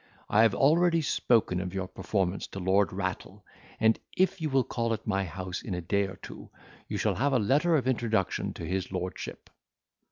[0.31, 3.45] I have already spoken of your performance to Lord Rattle,
[3.79, 6.49] and if you will call at my house in a day or two,
[6.87, 9.51] you shall have a letter of introduction to his lordship."